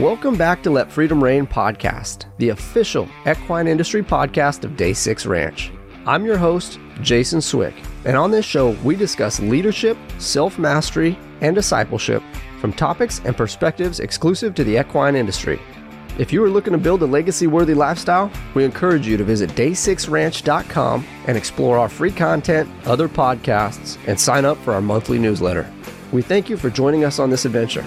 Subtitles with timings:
[0.00, 5.26] Welcome back to Let Freedom Reign podcast, the official equine industry podcast of Day 6
[5.26, 5.72] Ranch.
[6.06, 7.74] I'm your host, Jason Swick,
[8.06, 12.22] and on this show, we discuss leadership, self mastery, and discipleship
[12.62, 15.60] from topics and perspectives exclusive to the equine industry.
[16.18, 19.50] If you are looking to build a legacy worthy lifestyle, we encourage you to visit
[19.50, 25.70] day6ranch.com and explore our free content, other podcasts, and sign up for our monthly newsletter.
[26.10, 27.84] We thank you for joining us on this adventure.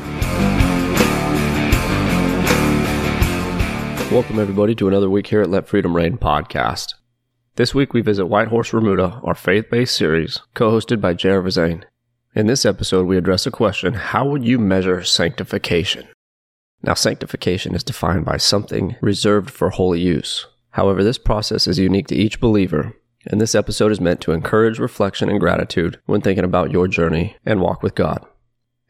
[4.14, 6.94] Welcome, everybody, to another week here at Let Freedom Reign podcast.
[7.56, 11.42] This week we visit White Horse Remuda, our faith based series, co hosted by J.R.
[11.42, 11.84] Vezain.
[12.36, 16.08] In this episode, we address a question How would you measure sanctification?
[16.84, 20.46] Now, sanctification is defined by something reserved for holy use.
[20.70, 22.96] However, this process is unique to each believer,
[23.26, 27.38] and this episode is meant to encourage reflection and gratitude when thinking about your journey
[27.48, 28.24] and walk with God.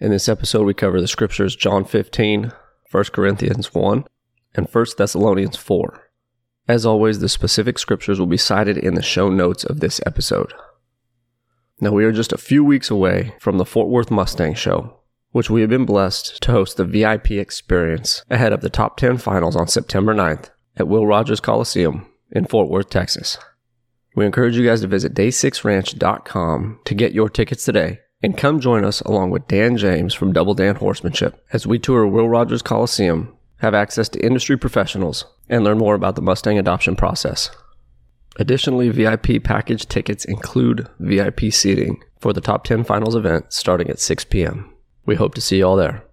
[0.01, 2.51] In this episode, we cover the scriptures John 15,
[2.91, 4.03] 1 Corinthians 1,
[4.55, 6.09] and 1 Thessalonians 4.
[6.67, 10.53] As always, the specific scriptures will be cited in the show notes of this episode.
[11.81, 14.99] Now, we are just a few weeks away from the Fort Worth Mustang Show,
[15.31, 19.17] which we have been blessed to host the VIP experience ahead of the top 10
[19.17, 23.37] finals on September 9th at Will Rogers Coliseum in Fort Worth, Texas.
[24.15, 28.85] We encourage you guys to visit day6ranch.com to get your tickets today and come join
[28.85, 33.35] us along with Dan James from Double Dan Horsemanship as we tour Will Rogers Coliseum
[33.63, 37.49] have access to industry professionals, and learn more about the Mustang adoption process.
[38.37, 43.99] Additionally, VIP package tickets include VIP seating for the top 10 finals event starting at
[43.99, 44.69] 6 p.m.
[45.05, 46.03] We hope to see you all there.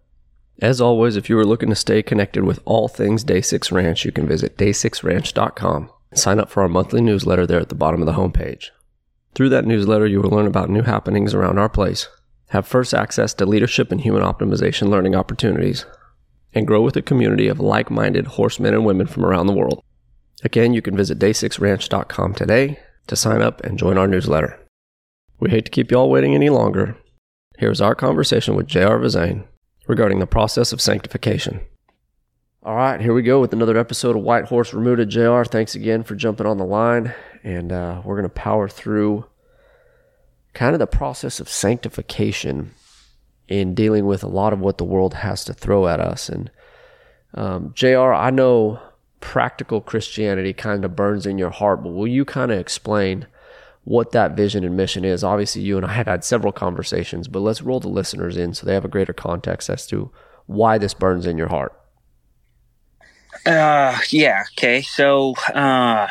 [0.63, 4.05] As always, if you are looking to stay connected with all things Day 6 Ranch,
[4.05, 8.01] you can visit day6ranch.com and sign up for our monthly newsletter there at the bottom
[8.01, 8.67] of the homepage.
[9.35, 12.09] Through that newsletter, you will learn about new happenings around our place,
[12.51, 15.85] have first access to leadership and human optimization learning opportunities,
[16.55, 19.83] and grow with a community of like minded horsemen and women from around the world.
[20.43, 24.59] Again, you can visit day6ranch.com today to sign up and join our newsletter.
[25.39, 26.97] We hate to keep you all waiting any longer.
[27.59, 28.99] Here's our conversation with J.R.
[28.99, 29.45] Vezain
[29.87, 31.61] regarding the process of sanctification.
[32.63, 35.07] All right, here we go with another episode of White Horse Remuda.
[35.07, 37.15] JR, thanks again for jumping on the line.
[37.43, 39.25] And uh, we're going to power through
[40.53, 42.75] kind of the process of sanctification
[43.51, 46.29] in dealing with a lot of what the world has to throw at us.
[46.29, 46.51] And
[47.35, 48.81] um, Jr., I know
[49.19, 53.27] practical Christianity kind of burns in your heart, but will you kind of explain
[53.83, 55.25] what that vision and mission is?
[55.25, 58.65] Obviously, you and I have had several conversations, but let's roll the listeners in so
[58.65, 60.13] they have a greater context as to
[60.47, 61.77] why this burns in your heart.
[63.45, 64.45] Uh, yeah.
[64.53, 64.83] Okay.
[64.83, 66.07] So, uh,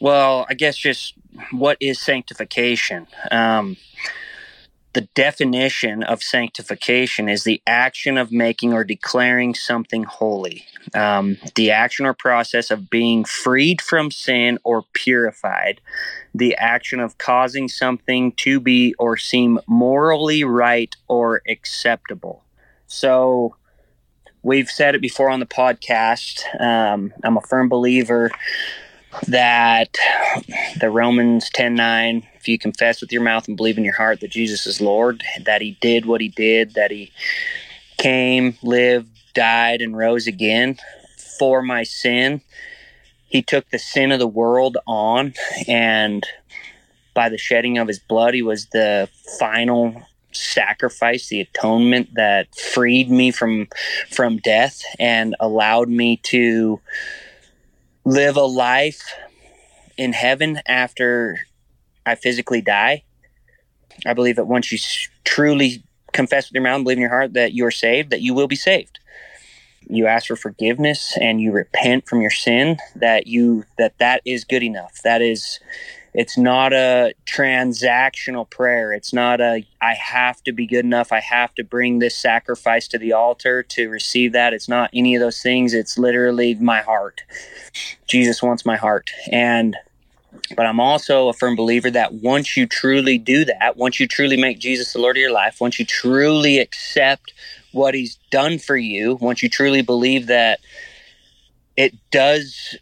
[0.00, 1.14] well, I guess just
[1.50, 3.06] what is sanctification?
[3.30, 3.76] Um,
[4.96, 10.64] the definition of sanctification is the action of making or declaring something holy,
[10.94, 15.82] um, the action or process of being freed from sin or purified,
[16.34, 22.42] the action of causing something to be or seem morally right or acceptable.
[22.86, 23.54] So,
[24.42, 26.42] we've said it before on the podcast.
[26.58, 28.30] Um, I'm a firm believer
[29.28, 29.96] that
[30.80, 34.20] the Romans 10 9, if you confess with your mouth and believe in your heart
[34.20, 37.12] that Jesus is Lord, that he did what he did, that he
[37.98, 40.78] came, lived, died, and rose again
[41.38, 42.40] for my sin,
[43.28, 45.34] he took the sin of the world on,
[45.66, 46.26] and
[47.14, 53.10] by the shedding of his blood, he was the final sacrifice the atonement that freed
[53.10, 53.66] me from
[54.10, 56.78] from death and allowed me to
[58.06, 59.14] live a life
[59.98, 61.40] in heaven after
[62.06, 63.02] I physically die.
[64.06, 64.78] I believe that once you
[65.24, 68.22] truly confess with your mouth and believe in your heart that you are saved, that
[68.22, 69.00] you will be saved.
[69.88, 72.76] You ask for forgiveness and you repent from your sin.
[72.94, 75.00] That you that that is good enough.
[75.02, 75.58] That is
[76.16, 78.94] it's not a transactional prayer.
[78.94, 81.12] It's not a, I have to be good enough.
[81.12, 84.54] I have to bring this sacrifice to the altar to receive that.
[84.54, 85.74] It's not any of those things.
[85.74, 87.22] It's literally my heart.
[88.06, 89.10] Jesus wants my heart.
[89.30, 89.76] And,
[90.56, 94.38] but I'm also a firm believer that once you truly do that, once you truly
[94.38, 97.34] make Jesus the Lord of your life, once you truly accept
[97.72, 100.60] what he's done for you, once you truly believe that
[101.76, 102.74] it does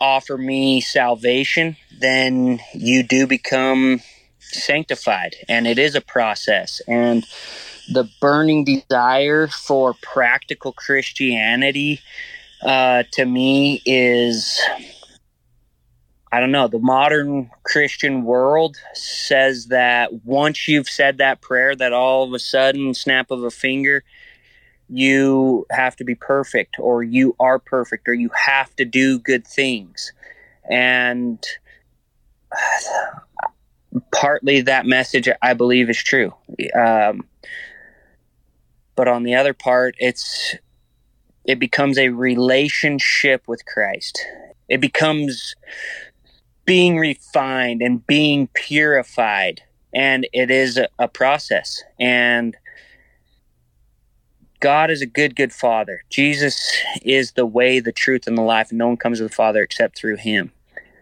[0.00, 4.00] offer me salvation, then you do become
[4.38, 5.34] sanctified.
[5.48, 6.80] And it is a process.
[6.86, 7.24] And
[7.92, 12.00] the burning desire for practical Christianity
[12.62, 14.62] uh, to me is.
[16.32, 16.66] I don't know.
[16.66, 22.40] The modern Christian world says that once you've said that prayer, that all of a
[22.40, 24.02] sudden, snap of a finger,
[24.88, 29.46] you have to be perfect or you are perfect or you have to do good
[29.46, 30.12] things.
[30.70, 31.44] And
[34.12, 36.34] partly that message I believe is true.
[36.74, 37.26] Um,
[38.96, 40.56] but on the other part, it's
[41.44, 44.24] it becomes a relationship with Christ.
[44.68, 45.54] It becomes
[46.64, 51.82] being refined and being purified, and it is a, a process.
[52.00, 52.56] And
[54.64, 56.04] God is a good, good Father.
[56.08, 56.58] Jesus
[57.02, 59.60] is the way, the truth, and the life, and no one comes to the Father
[59.60, 60.52] except through Him.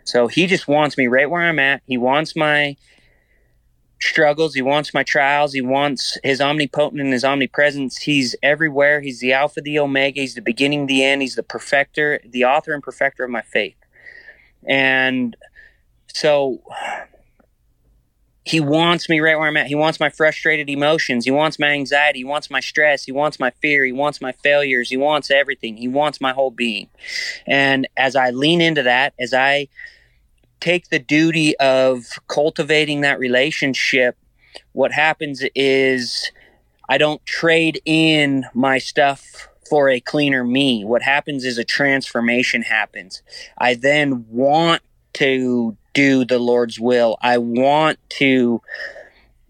[0.03, 1.81] So He just wants me right where I'm at.
[1.87, 2.77] He wants my
[4.01, 4.57] struggles.
[4.57, 5.53] He wants my trials.
[5.53, 7.99] He wants his omnipotent and his omnipresence.
[7.99, 9.01] He's everywhere.
[9.01, 10.23] He's the Alpha, the Omega.
[10.23, 11.23] He's the beginning, the end.
[11.23, 13.77] He's the perfecter, the author and perfecter of my faith.
[14.67, 15.37] And
[16.13, 16.65] so
[18.45, 19.69] he wants me right where I'm at.
[19.69, 21.25] He wants my frustrated emotions.
[21.25, 22.21] He wants my anxiety.
[22.21, 23.05] He wants my stress.
[23.05, 23.85] He wants my fear.
[23.85, 24.91] He wants my failures.
[24.91, 25.77] He wants everything.
[25.77, 26.89] He wants my whole being.
[27.47, 29.69] And as I lean into that, as I
[30.61, 34.17] take the duty of cultivating that relationship,
[34.73, 36.31] what happens is
[36.89, 40.85] I don't trade in my stuff for a cleaner me.
[40.85, 43.23] What happens is a transformation happens.
[43.57, 44.83] I then want
[45.15, 47.19] to do the Lord's will.
[47.21, 48.61] I want to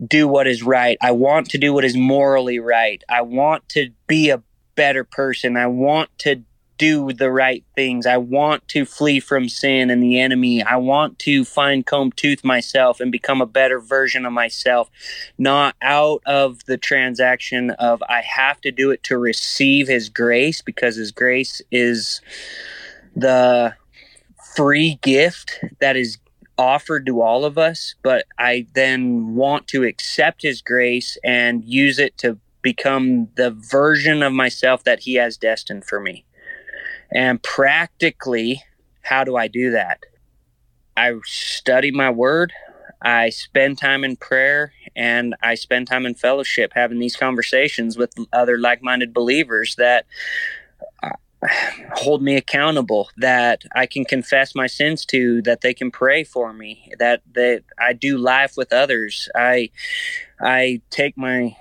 [0.05, 0.99] do what is right.
[1.01, 3.03] I want to do what is morally right.
[3.09, 4.43] I want to be a
[4.75, 5.57] better person.
[5.57, 6.43] I want to
[6.79, 8.07] do the right things.
[8.07, 10.65] I want to flee from sin and the enemy.
[10.65, 14.91] I want to find comb tooth myself and become a better version of myself,
[15.39, 20.61] not out of the transaction of I have to do it to receive his grace
[20.61, 22.21] because his grace is
[23.15, 23.75] the
[24.57, 26.19] free gift that is
[26.63, 31.99] offered to all of us, but I then want to accept his grace and use
[31.99, 36.25] it to become the version of myself that he has destined for me.
[37.13, 38.63] And practically,
[39.03, 40.05] how do I do that?
[40.97, 42.53] I study my word,
[43.03, 48.15] I spend time in prayer, and I spend time in fellowship having these conversations with
[48.33, 50.07] other like minded believers that
[51.95, 56.53] hold me accountable that I can confess my sins to that they can pray for
[56.53, 59.71] me that that I do life with others I
[60.41, 61.57] I take my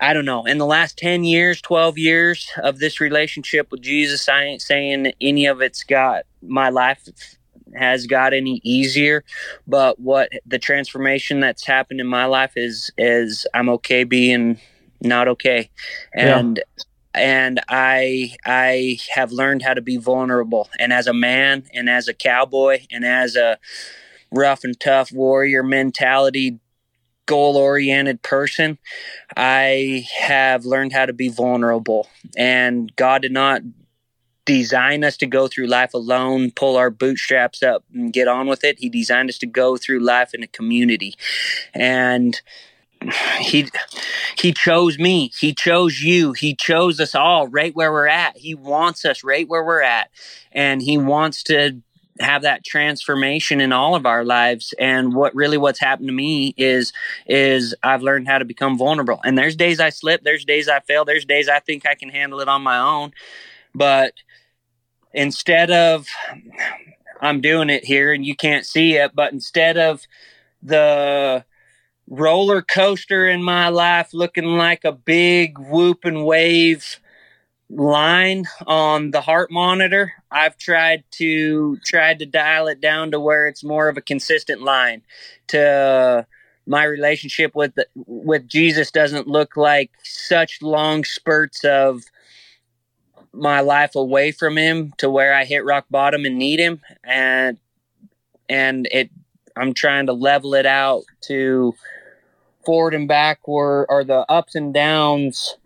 [0.00, 0.44] I don't know.
[0.44, 5.12] In the last 10 years, 12 years of this relationship with Jesus, I ain't saying
[5.20, 7.08] any of it's got my life
[7.74, 9.24] has got any easier,
[9.66, 14.60] but what the transformation that's happened in my life is is I'm okay being
[15.02, 15.70] not okay.
[16.14, 16.84] And yeah.
[17.18, 22.08] And I I have learned how to be vulnerable and as a man and as
[22.08, 23.58] a cowboy and as a
[24.30, 26.58] rough and tough warrior mentality
[27.28, 28.78] goal oriented person,
[29.36, 32.08] I have learned how to be vulnerable.
[32.36, 33.62] And God did not
[34.46, 38.64] design us to go through life alone, pull our bootstraps up and get on with
[38.64, 38.78] it.
[38.78, 41.14] He designed us to go through life in a community.
[41.74, 42.40] And
[43.40, 43.68] he
[44.36, 45.32] he chose me.
[45.38, 46.32] He chose you.
[46.32, 48.36] He chose us all right where we're at.
[48.36, 50.10] He wants us right where we're at.
[50.52, 51.80] And he wants to
[52.20, 54.74] have that transformation in all of our lives.
[54.78, 56.92] And what really what's happened to me is
[57.26, 59.20] is I've learned how to become vulnerable.
[59.24, 60.22] And there's days I slip.
[60.22, 61.04] There's days I fail.
[61.04, 63.12] There's days I think I can handle it on my own.
[63.74, 64.14] But
[65.12, 66.06] instead of
[67.20, 70.06] I'm doing it here and you can't see it but instead of
[70.62, 71.44] the
[72.08, 76.98] roller coaster in my life looking like a big whooping wave
[77.70, 80.12] line on the heart monitor.
[80.30, 84.62] I've tried to tried to dial it down to where it's more of a consistent
[84.62, 85.02] line
[85.48, 86.22] to uh,
[86.66, 92.02] my relationship with with jesus doesn't look like such long spurts of
[93.32, 96.80] my life away from him to where i hit rock bottom and need him.
[97.04, 97.58] And
[98.48, 99.10] and it
[99.56, 101.74] i'm trying to level it out to
[102.68, 105.56] forward and backward or the ups and downs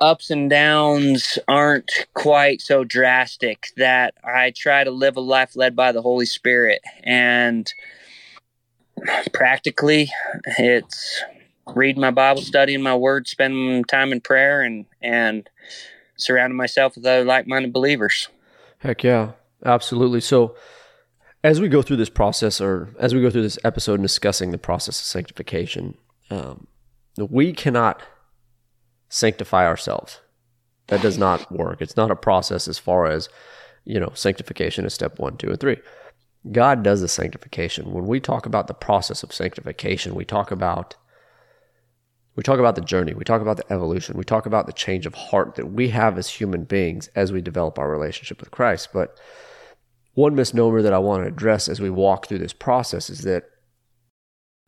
[0.00, 5.74] ups and downs aren't quite so drastic that I try to live a life led
[5.74, 6.80] by the Holy Spirit.
[7.02, 7.72] And
[9.32, 10.10] practically,
[10.58, 11.22] it's
[11.74, 15.48] reading my Bible, studying my word, spending time in prayer, and, and
[16.16, 18.28] surrounding myself with other like minded believers.
[18.78, 19.32] Heck yeah,
[19.64, 20.20] absolutely.
[20.20, 20.56] So,
[21.44, 24.58] as we go through this process, or as we go through this episode discussing the
[24.58, 25.96] process of sanctification,
[26.30, 26.66] um,
[27.16, 28.02] we cannot
[29.08, 30.20] sanctify ourselves.
[30.88, 31.80] That does not work.
[31.80, 33.28] It's not a process as far as,
[33.84, 35.78] you know, sanctification is step one, two, and three.
[36.50, 37.92] God does the sanctification.
[37.92, 40.96] When we talk about the process of sanctification, we talk about
[42.34, 45.04] We talk about the journey, we talk about the evolution, we talk about the change
[45.06, 48.88] of heart that we have as human beings as we develop our relationship with Christ.
[48.94, 49.20] But
[50.14, 53.44] one misnomer that I want to address as we walk through this process is that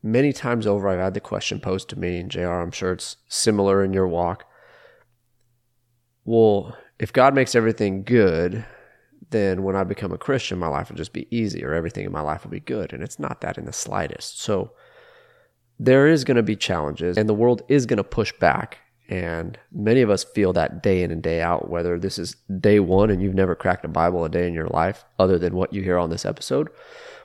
[0.04, 3.16] many times over I've had the question posed to me, and JR, I'm sure it's
[3.28, 4.44] similar in your walk.
[6.25, 8.64] Well, if God makes everything good,
[9.30, 12.12] then when I become a Christian, my life will just be easy or everything in
[12.12, 12.92] my life will be good.
[12.92, 14.40] And it's not that in the slightest.
[14.40, 14.73] So
[15.80, 18.78] there is going to be challenges and the world is going to push back.
[19.08, 22.78] And many of us feel that day in and day out, whether this is day
[22.80, 25.73] one and you've never cracked a Bible a day in your life other than what
[25.73, 26.68] you hear on this episode,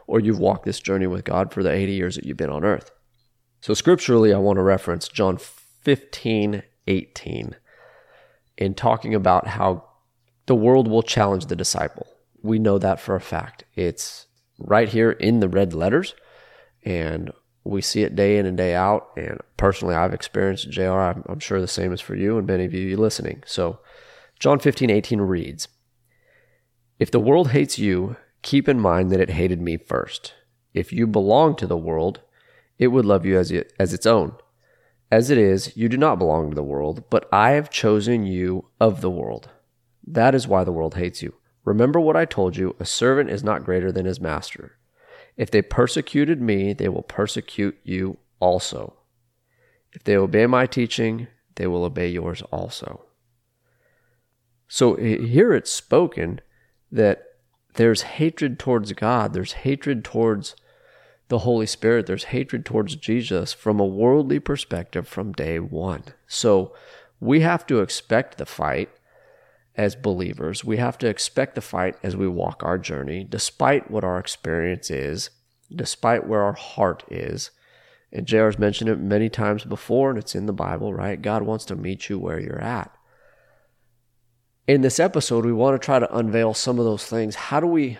[0.09, 2.65] or you've walked this journey with God for the 80 years that you've been on
[2.65, 2.89] earth.
[3.61, 7.55] So, scripturally, I want to reference John 15, 18
[8.57, 9.85] in talking about how
[10.47, 12.07] the world will challenge the disciple.
[12.41, 13.65] We know that for a fact.
[13.75, 14.25] It's
[14.57, 16.15] right here in the red letters,
[16.83, 17.31] and
[17.63, 19.09] we see it day in and day out.
[19.15, 20.99] And personally, I've experienced it, JR.
[20.99, 23.43] I'm, I'm sure the same is for you and many of you listening.
[23.45, 23.79] So,
[24.39, 25.67] John 15, 18 reads
[26.97, 30.33] If the world hates you, keep in mind that it hated me first.
[30.73, 32.21] If you belong to the world,
[32.77, 34.35] it would love you as, it, as its own.
[35.11, 38.65] As it is, you do not belong to the world, but I have chosen you
[38.79, 39.49] of the world.
[40.05, 41.33] That is why the world hates you.
[41.65, 44.77] Remember what I told you a servant is not greater than his master.
[45.35, 48.95] If they persecuted me, they will persecute you also.
[49.91, 53.05] If they obey my teaching, they will obey yours also.
[54.67, 56.41] So here it's spoken
[56.91, 57.23] that
[57.79, 60.53] there's hatred towards God, there's hatred towards
[61.29, 66.03] the Holy Spirit, there's hatred towards Jesus from a worldly perspective from day one.
[66.27, 66.73] So
[67.21, 68.89] we have to expect the fight
[69.77, 70.61] as believers.
[70.61, 74.91] We have to expect the fight as we walk our journey, despite what our experience
[74.91, 75.29] is,
[75.73, 77.49] despite where our heart is.
[78.11, 81.21] And JR's mentioned it many times before, and it's in the Bible, right?
[81.21, 82.93] God wants to meet you where you're at.
[84.69, 87.33] In this episode, we want to try to unveil some of those things.
[87.33, 87.97] How do we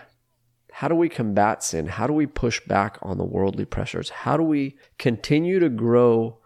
[0.70, 1.88] how do we combat sin?
[1.88, 4.10] How do we push back on the worldly pressures?
[4.10, 6.38] How do we continue to grow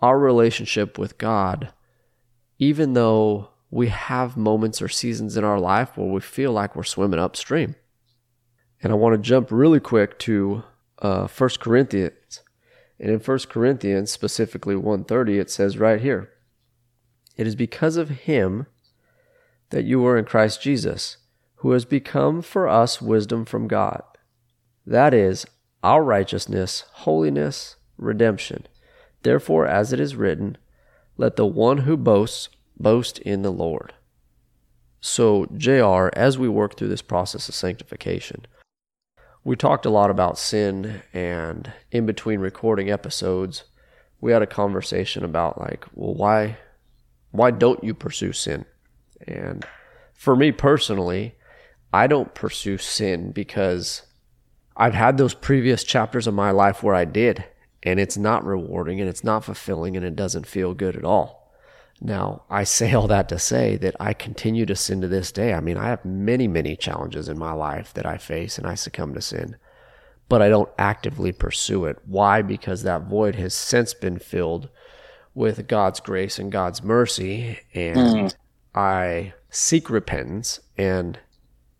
[0.00, 1.72] our relationship with God
[2.58, 6.82] even though we have moments or seasons in our life where we feel like we're
[6.82, 7.74] swimming upstream.
[8.82, 10.62] And I want to jump really quick to
[10.98, 12.42] uh, 1 Corinthians.
[12.98, 16.28] And in 1 Corinthians, specifically 130, it says right here,
[17.38, 18.66] It is because of him
[19.70, 21.16] that you were in Christ Jesus,
[21.56, 24.02] who has become for us wisdom from God.
[24.86, 25.46] That is,
[25.82, 28.66] our righteousness, holiness, redemption.
[29.22, 30.56] Therefore, as it is written,
[31.16, 32.48] let the one who boasts
[32.78, 33.94] boast in the Lord.
[35.00, 38.46] So, JR, as we work through this process of sanctification,
[39.44, 43.64] we talked a lot about sin, and in between recording episodes,
[44.20, 46.58] we had a conversation about like, well, why,
[47.30, 48.66] why don't you pursue sin?
[49.30, 49.64] And
[50.12, 51.34] for me personally,
[51.92, 54.02] I don't pursue sin because
[54.76, 57.44] I've had those previous chapters of my life where I did,
[57.82, 61.52] and it's not rewarding and it's not fulfilling and it doesn't feel good at all.
[62.00, 65.52] Now, I say all that to say that I continue to sin to this day.
[65.52, 68.74] I mean, I have many, many challenges in my life that I face and I
[68.74, 69.56] succumb to sin,
[70.28, 71.98] but I don't actively pursue it.
[72.06, 72.40] Why?
[72.40, 74.70] Because that void has since been filled
[75.34, 78.34] with God's grace and God's mercy, and mm.
[78.74, 81.18] I seek repentance, and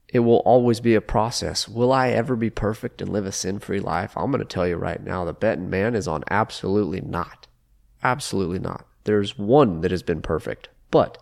[0.09, 1.68] it will always be a process.
[1.68, 4.16] Will I ever be perfect and live a sin free life?
[4.16, 7.47] I'm going to tell you right now the bet in man is on absolutely not.
[8.02, 8.87] Absolutely not.
[9.04, 10.68] There's one that has been perfect.
[10.90, 11.18] But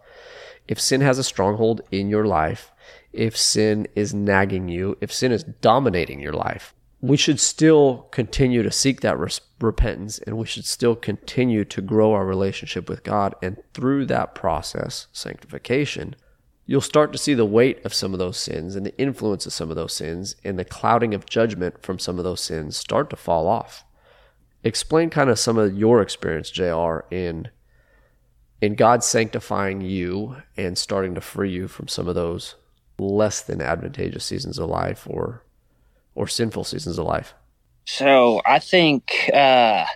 [0.67, 2.73] if sin has a stronghold in your life,
[3.13, 8.63] if sin is nagging you, if sin is dominating your life, we should still continue
[8.63, 13.05] to seek that res- repentance and we should still continue to grow our relationship with
[13.05, 13.35] God.
[13.43, 16.17] And through that process, sanctification,
[16.67, 19.53] you'll start to see the weight of some of those sins and the influence of
[19.53, 23.11] some of those sins and the clouding of judgment from some of those sins start
[23.11, 23.85] to fall off.
[24.65, 27.49] Explain kind of some of your experience, JR, in
[28.61, 32.57] in God sanctifying you and starting to free you from some of those
[32.99, 35.45] less than advantageous seasons of life or
[36.19, 37.33] or sinful seasons of life?
[37.87, 39.87] So I think uh,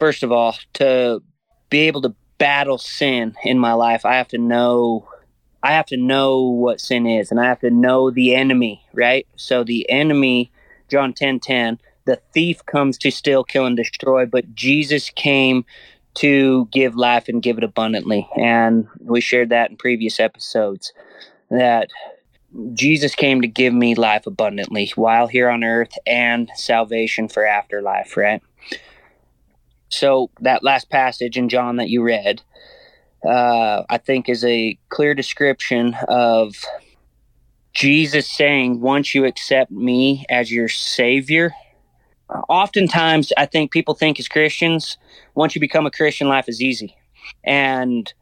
[0.00, 1.22] first of all, to
[1.68, 5.06] be able to battle sin in my life, I have to know
[5.62, 9.26] I have to know what sin is and I have to know the enemy, right?
[9.36, 10.50] So the enemy,
[10.90, 15.64] John 10 10, the thief comes to steal, kill, and destroy, but Jesus came
[16.14, 18.28] to give life and give it abundantly.
[18.36, 20.92] And we shared that in previous episodes
[21.50, 21.88] that
[22.72, 28.16] Jesus came to give me life abundantly while here on earth and salvation for afterlife,
[28.16, 28.42] right?
[29.88, 32.42] So that last passage in John that you read,
[33.24, 36.54] uh, I think, is a clear description of
[37.72, 41.52] Jesus saying, "Once you accept me as your Savior."
[42.48, 44.96] Oftentimes, I think people think as Christians,
[45.34, 46.96] once you become a Christian, life is easy,
[47.44, 48.12] and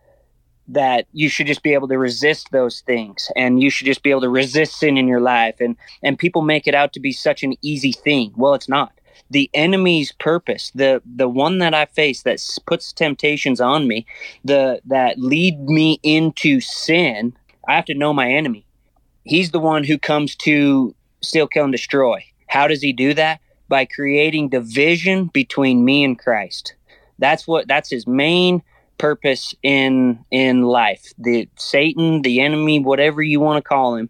[0.69, 4.11] that you should just be able to resist those things and you should just be
[4.11, 5.57] able to resist sin in your life.
[5.61, 8.33] And and people make it out to be such an easy thing.
[8.37, 8.93] Well it's not.
[9.31, 14.07] The enemy's purpose the the one that i face that puts temptations on me
[14.45, 17.35] the that lead me into sin
[17.69, 18.67] i have to know my enemy.
[19.25, 22.25] He's the one who comes to steal kill and destroy.
[22.49, 23.41] How does he do that?
[23.69, 26.75] By creating division between me and christ.
[27.19, 28.63] That's what that's his main
[29.03, 31.13] purpose in in life.
[31.19, 34.09] The Satan, the enemy, whatever you want to call him,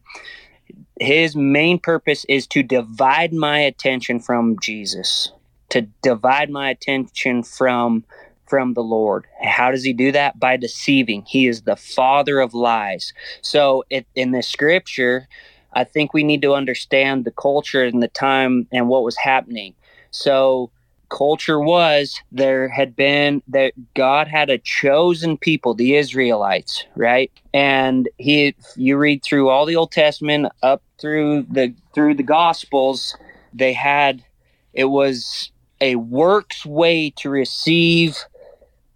[1.01, 5.33] his main purpose is to divide my attention from Jesus,
[5.71, 8.05] to divide my attention from
[8.47, 9.27] from the Lord.
[9.43, 10.39] How does he do that?
[10.39, 11.25] By deceiving.
[11.27, 13.15] He is the father of lies.
[13.41, 13.85] So
[14.15, 15.27] in the scripture,
[15.73, 19.75] I think we need to understand the culture and the time and what was happening.
[20.11, 20.71] So
[21.13, 27.31] culture was there had been that God had a chosen people, the Israelites, right?
[27.53, 33.17] And he you read through all the Old Testament up through the through the gospels,
[33.53, 34.25] they had
[34.73, 38.25] it was a works way to receive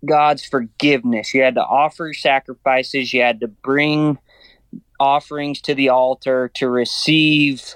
[0.05, 1.35] God's forgiveness.
[1.35, 4.19] You had to offer sacrifices, you had to bring
[4.99, 7.75] offerings to the altar to receive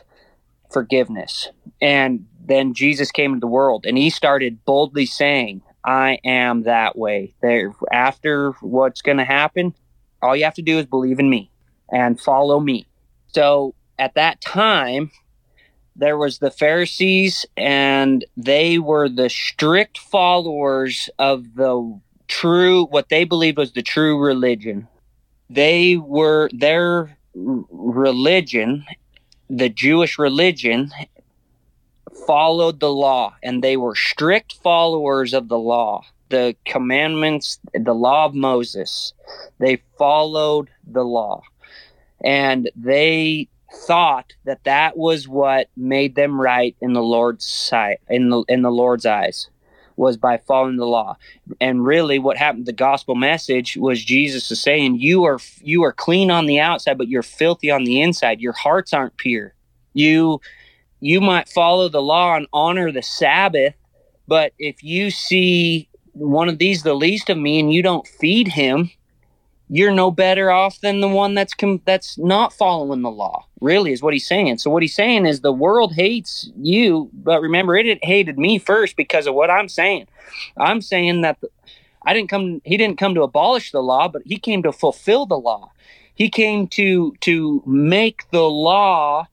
[0.70, 1.50] forgiveness.
[1.82, 6.97] And then Jesus came into the world and he started boldly saying, I am that
[6.97, 7.35] way.
[7.40, 9.75] There after what's going to happen,
[10.23, 11.50] all you have to do is believe in me
[11.90, 12.87] and follow me.
[13.28, 15.11] So at that time,
[15.97, 23.25] there was the Pharisees and they were the strict followers of the true what they
[23.25, 24.88] believed was the true religion.
[25.49, 28.84] They were their religion,
[29.49, 30.91] the Jewish religion
[32.26, 38.26] followed the law and they were strict followers of the law, the commandments, the law
[38.26, 39.13] of Moses.
[39.59, 41.43] They followed the law
[42.23, 48.30] and they thought that that was what made them right in the Lord's sight, in
[48.30, 49.49] the in the Lord's eyes
[49.97, 51.17] was by following the law.
[51.61, 55.93] And really what happened the gospel message was Jesus is saying you are you are
[55.93, 58.41] clean on the outside but you're filthy on the inside.
[58.41, 59.54] Your hearts aren't pure.
[59.93, 60.41] You
[61.00, 63.75] you might follow the law and honor the Sabbath,
[64.28, 68.49] but if you see one of these the least of me and you don't feed
[68.49, 68.91] him,
[69.69, 73.47] you're no better off than the one that's com- that's not following the law.
[73.60, 74.58] Really, is what he's saying.
[74.58, 78.97] So what he's saying is the world hates you, but remember, it hated me first
[78.97, 80.08] because of what I'm saying.
[80.56, 81.39] I'm saying that
[82.04, 82.60] I didn't come.
[82.65, 85.71] He didn't come to abolish the law, but he came to fulfill the law.
[86.15, 89.28] He came to to make the law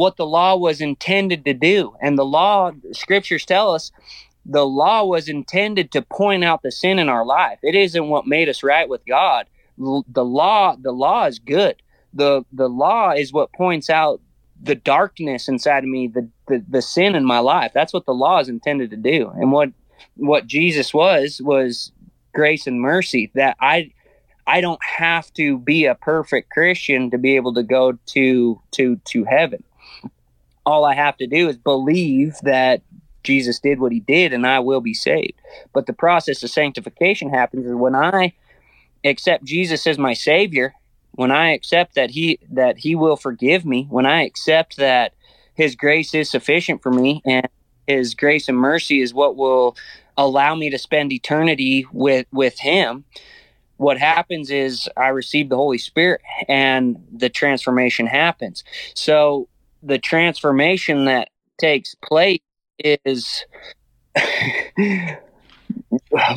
[0.00, 1.94] what the law was intended to do.
[2.00, 3.92] And the law, scriptures tell us,
[4.46, 7.58] the law was intended to point out the sin in our life.
[7.62, 9.46] It isn't what made us right with God.
[9.76, 11.82] The law, the law is good.
[12.14, 14.22] The the law is what points out
[14.62, 17.72] the darkness inside of me, the, the the sin in my life.
[17.74, 19.30] That's what the law is intended to do.
[19.36, 19.68] And what
[20.16, 21.92] what Jesus was was
[22.34, 23.92] grace and mercy that I
[24.46, 28.96] I don't have to be a perfect Christian to be able to go to to
[28.96, 29.62] to heaven
[30.66, 32.82] all I have to do is believe that
[33.22, 35.40] Jesus did what he did and I will be saved.
[35.72, 38.34] But the process of sanctification happens when I
[39.04, 40.74] accept Jesus as my savior,
[41.12, 45.14] when I accept that he that he will forgive me, when I accept that
[45.54, 47.46] his grace is sufficient for me and
[47.86, 49.76] his grace and mercy is what will
[50.16, 53.04] allow me to spend eternity with with him
[53.76, 58.62] what happens is i receive the holy spirit and the transformation happens
[58.94, 59.48] so
[59.82, 62.40] the transformation that takes place
[62.78, 63.44] is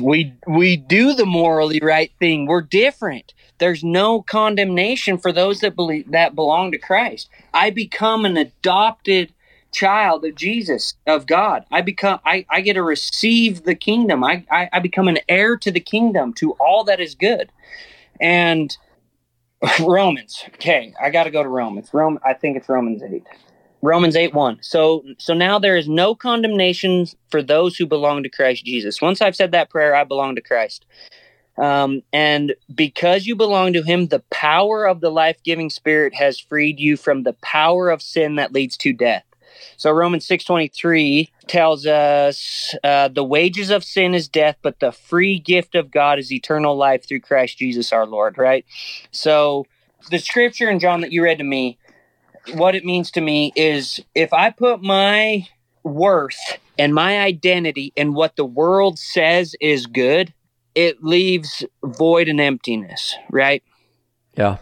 [0.01, 2.45] we we do the morally right thing.
[2.45, 3.33] We're different.
[3.57, 7.29] There's no condemnation for those that believe that belong to christ.
[7.53, 9.33] I become an adopted
[9.71, 11.65] child of jesus of god.
[11.71, 14.23] I become i, I get to receive the kingdom.
[14.23, 17.51] I, I i become an heir to the kingdom to all that is good.
[18.21, 18.77] And
[19.79, 20.43] Romans.
[20.55, 21.89] Okay, I got to go to Romans.
[21.93, 22.19] Rome.
[22.25, 23.23] I think it's Romans eight.
[23.81, 24.59] Romans eight one.
[24.61, 29.01] So so now there is no condemnation for those who belong to Christ Jesus.
[29.01, 30.85] Once I've said that prayer, I belong to Christ.
[31.57, 36.39] Um, and because you belong to Him, the power of the life giving Spirit has
[36.39, 39.25] freed you from the power of sin that leads to death.
[39.77, 45.39] So Romans 6:23 tells us uh, the wages of sin is death, but the free
[45.39, 48.65] gift of God is eternal life through Christ Jesus our Lord, right?
[49.11, 49.65] So
[50.09, 51.77] the scripture in John that you read to me,
[52.53, 55.47] what it means to me is if I put my
[55.83, 60.33] worth and my identity in what the world says is good,
[60.75, 63.63] it leaves void and emptiness, right?
[64.35, 64.57] Yeah.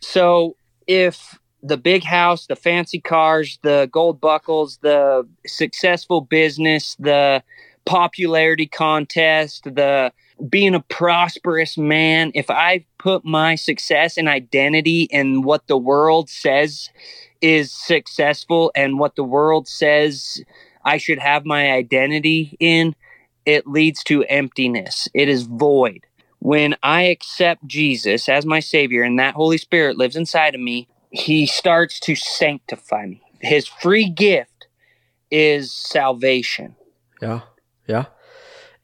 [0.00, 7.42] So if the big house, the fancy cars, the gold buckles, the successful business, the
[7.84, 10.12] popularity contest, the
[10.48, 16.28] being a prosperous man, if I put my success and identity in what the world
[16.28, 16.90] says
[17.40, 20.40] is successful and what the world says
[20.84, 22.94] I should have my identity in,
[23.46, 25.08] it leads to emptiness.
[25.14, 26.06] It is void.
[26.38, 30.88] When I accept Jesus as my Savior and that Holy Spirit lives inside of me,
[31.12, 33.22] He starts to sanctify me.
[33.40, 34.66] His free gift
[35.30, 36.74] is salvation.
[37.20, 37.40] Yeah.
[37.86, 38.06] Yeah.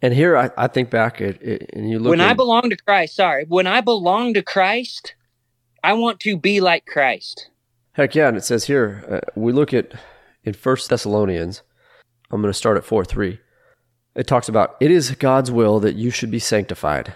[0.01, 2.11] And here I, I think back at it, and you look.
[2.11, 5.15] When at, I belong to Christ, sorry, when I belong to Christ,
[5.83, 7.51] I want to be like Christ.
[7.93, 8.29] Heck yeah.
[8.29, 9.93] And it says here, uh, we look at
[10.45, 11.63] in First Thessalonians,
[12.31, 13.41] I'm going to start at 4 3.
[14.15, 17.15] It talks about it is God's will that you should be sanctified,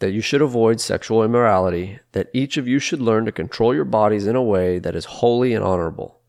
[0.00, 3.84] that you should avoid sexual immorality, that each of you should learn to control your
[3.84, 6.20] bodies in a way that is holy and honorable,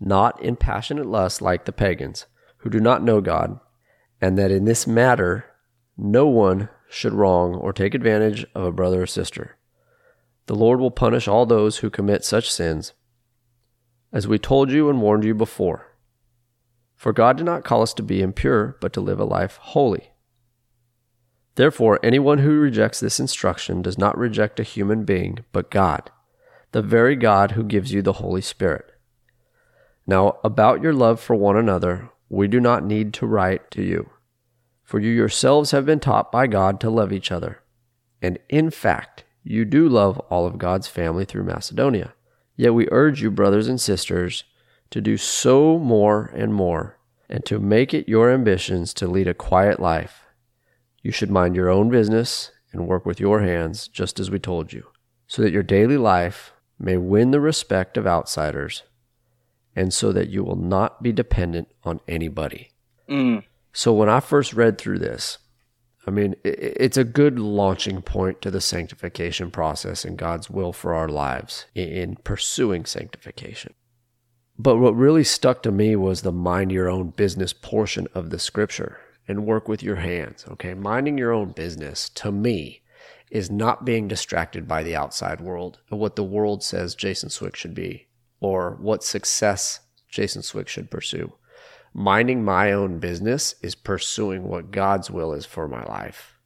[0.00, 2.26] not in passionate lust like the pagans,
[2.58, 3.58] who do not know God,
[4.20, 5.46] and that in this matter
[5.96, 9.56] no one should wrong or take advantage of a brother or sister.
[10.46, 12.92] The Lord will punish all those who commit such sins,
[14.12, 15.96] as we told you and warned you before.
[16.96, 20.11] For God did not call us to be impure, but to live a life holy.
[21.54, 26.10] Therefore, anyone who rejects this instruction does not reject a human being, but God,
[26.72, 28.86] the very God who gives you the Holy Spirit.
[30.06, 34.10] Now, about your love for one another, we do not need to write to you,
[34.82, 37.62] for you yourselves have been taught by God to love each other.
[38.22, 42.14] And in fact, you do love all of God's family through Macedonia.
[42.56, 44.44] Yet we urge you, brothers and sisters,
[44.90, 49.34] to do so more and more, and to make it your ambitions to lead a
[49.34, 50.21] quiet life
[51.02, 54.72] you should mind your own business and work with your hands, just as we told
[54.72, 54.86] you,
[55.26, 58.82] so that your daily life may win the respect of outsiders,
[59.74, 62.70] and so that you will not be dependent on anybody.
[63.08, 63.44] Mm.
[63.72, 65.38] So when I first read through this,
[66.06, 70.94] I mean, it's a good launching point to the sanctification process and God's will for
[70.94, 73.74] our lives in pursuing sanctification.
[74.58, 78.38] But what really stuck to me was the mind your own business portion of the
[78.38, 80.44] scripture and work with your hands.
[80.48, 80.74] Okay.
[80.74, 82.82] Minding your own business to me
[83.30, 87.56] is not being distracted by the outside world and what the world says Jason Swick
[87.56, 88.08] should be
[88.40, 91.32] or what success Jason Swick should pursue.
[91.94, 96.38] Minding my own business is pursuing what God's will is for my life.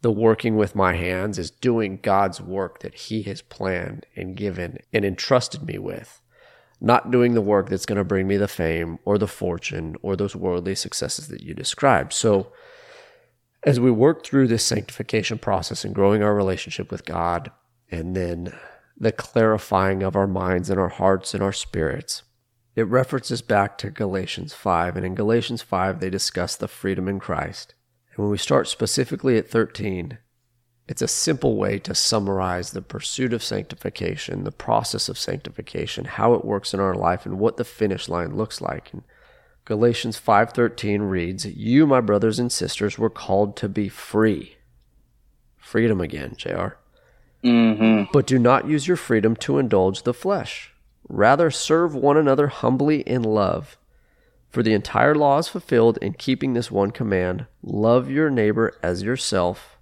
[0.00, 4.78] The working with my hands is doing God's work that He has planned and given
[4.92, 6.20] and entrusted me with
[6.84, 10.16] not doing the work that's going to bring me the fame or the fortune or
[10.16, 12.12] those worldly successes that you described.
[12.12, 12.52] So,
[13.62, 17.50] as we work through this sanctification process and growing our relationship with God,
[17.90, 18.52] and then
[18.98, 22.22] the clarifying of our minds and our hearts and our spirits,
[22.76, 24.96] it references back to Galatians 5.
[24.96, 27.74] And in Galatians 5, they discuss the freedom in Christ.
[28.14, 30.18] And when we start specifically at 13,
[30.86, 36.34] it's a simple way to summarize the pursuit of sanctification, the process of sanctification, how
[36.34, 38.92] it works in our life, and what the finish line looks like.
[38.92, 39.02] And
[39.64, 44.56] Galatians 5:13 reads, "You, my brothers and sisters, were called to be free."
[45.56, 46.76] Freedom again, JR.
[47.42, 48.10] Mm-hmm.
[48.12, 50.74] But do not use your freedom to indulge the flesh.
[51.08, 53.78] Rather, serve one another humbly in love.
[54.50, 59.02] For the entire law is fulfilled in keeping this one command love your neighbor as
[59.02, 59.73] yourself.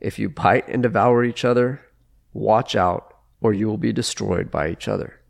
[0.00, 1.82] If you bite and devour each other,
[2.32, 5.20] watch out, or you will be destroyed by each other.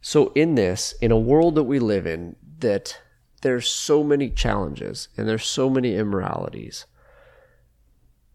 [0.00, 3.00] So, in this, in a world that we live in, that
[3.42, 6.86] there's so many challenges and there's so many immoralities,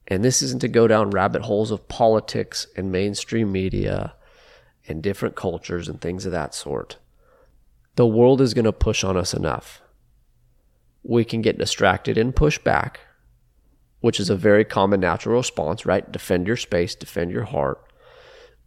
[0.07, 4.15] and this isn't to go down rabbit holes of politics and mainstream media
[4.87, 6.97] and different cultures and things of that sort.
[7.95, 9.81] The world is going to push on us enough.
[11.03, 12.99] We can get distracted and push back
[14.03, 16.11] which is a very common natural response, right?
[16.11, 17.81] Defend your space, defend your heart.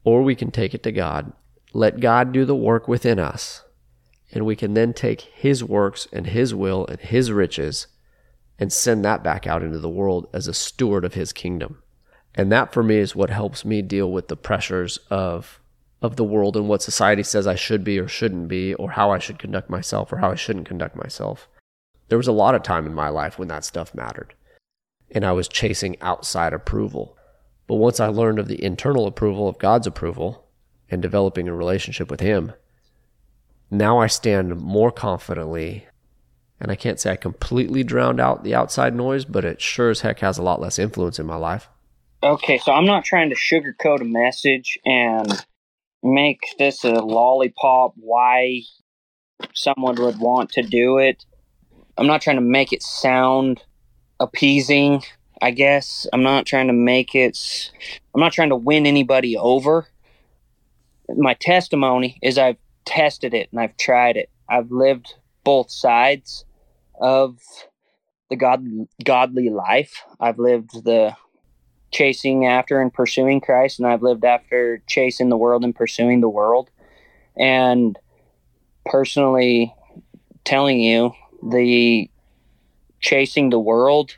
[0.03, 1.31] Or we can take it to God.
[1.75, 3.62] Let God do the work within us.
[4.33, 7.87] And we can then take His works and His will and His riches
[8.59, 11.83] and send that back out into the world as a steward of His kingdom.
[12.35, 15.61] And that for me is what helps me deal with the pressures of
[16.01, 19.11] of the world and what society says I should be or shouldn't be, or how
[19.11, 21.46] I should conduct myself or how I shouldn't conduct myself.
[22.09, 24.33] There was a lot of time in my life when that stuff mattered,
[25.11, 27.16] and I was chasing outside approval.
[27.66, 30.47] But once I learned of the internal approval of God's approval
[30.90, 32.53] and developing a relationship with Him,
[33.71, 35.87] now I stand more confidently.
[36.61, 40.01] And I can't say I completely drowned out the outside noise, but it sure as
[40.01, 41.69] heck has a lot less influence in my life.
[42.23, 45.45] Okay, so I'm not trying to sugarcoat a message and
[46.03, 48.62] make this a lollipop why
[49.55, 51.25] someone would want to do it.
[51.99, 53.62] I'm not trying to make it sound
[54.20, 55.02] appeasing,
[55.42, 56.07] I guess.
[56.12, 57.70] I'm not trying to make it
[58.14, 59.87] I'm not trying to win anybody over.
[61.09, 64.31] My testimony is I've tested it and I've tried it.
[64.48, 66.44] I've lived both sides
[67.00, 67.38] of
[68.31, 68.64] the god
[69.05, 70.02] godly life.
[70.18, 71.14] I've lived the
[71.92, 76.29] chasing after and pursuing Christ, and I've lived after chasing the world and pursuing the
[76.29, 76.70] world.
[77.37, 77.98] And
[78.87, 79.74] personally,
[80.44, 82.11] telling you, the
[83.07, 84.16] chasing the world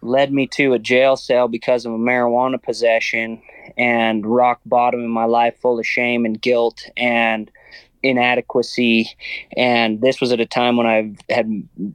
[0.00, 3.40] led me to a jail cell because of a marijuana possession
[3.78, 7.48] and rock bottom in my life full of shame and guilt and
[8.02, 9.08] inadequacy
[9.56, 11.48] and this was at a time when I had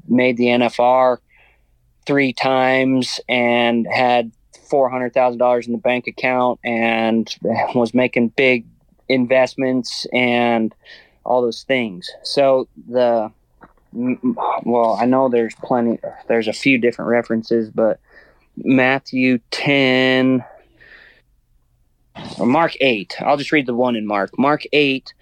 [0.08, 1.18] made the NFR
[2.06, 4.32] three times and had
[4.70, 7.36] four hundred thousand dollars in the bank account and
[7.76, 8.66] was making big
[9.10, 10.74] investments and
[11.26, 12.10] all those things.
[12.24, 13.30] So the
[13.97, 15.99] Mm, well, I know there's plenty.
[16.27, 17.99] There's a few different references, but
[18.55, 20.43] Matthew ten
[22.39, 23.15] or Mark eight.
[23.19, 24.38] I'll just read the one in Mark.
[24.38, 25.13] Mark eight.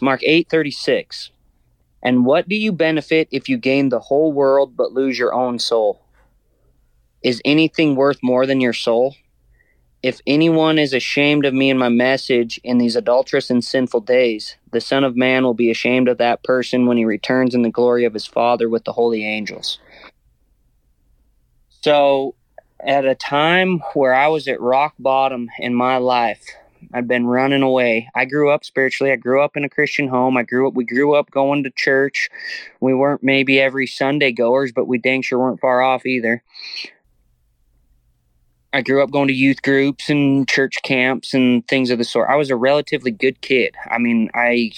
[0.00, 1.30] Mark eight thirty six.
[2.02, 5.58] And what do you benefit if you gain the whole world but lose your own
[5.58, 6.02] soul?
[7.22, 9.16] Is anything worth more than your soul?
[10.02, 14.56] If anyone is ashamed of me and my message in these adulterous and sinful days,
[14.70, 17.70] the Son of Man will be ashamed of that person when he returns in the
[17.70, 19.78] glory of his Father with the holy angels.
[21.82, 22.34] So,
[22.80, 26.44] at a time where I was at rock bottom in my life,
[26.92, 28.08] I'd been running away.
[28.14, 29.12] I grew up spiritually.
[29.12, 30.36] I grew up in a Christian home.
[30.36, 32.28] I grew up we grew up going to church.
[32.80, 36.42] We weren't maybe every Sunday goers, but we dang sure weren't far off either.
[38.72, 42.28] I grew up going to youth groups and church camps and things of the sort.
[42.28, 43.74] I was a relatively good kid.
[43.90, 44.72] I mean, I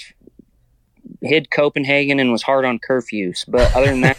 [1.21, 4.17] hid Copenhagen and was hard on curfews, but other than that,